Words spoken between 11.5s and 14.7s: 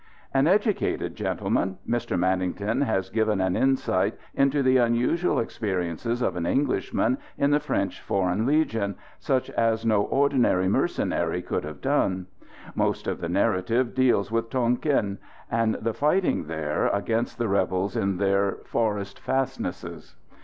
have done. Most of the narrative deals with